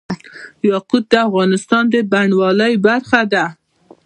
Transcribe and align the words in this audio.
یاقوت 0.69 1.03
د 1.09 1.13
افغانستان 1.27 1.83
د 1.93 1.95
بڼوالۍ 2.11 2.73
برخه 2.87 3.21
ده. 3.33 3.45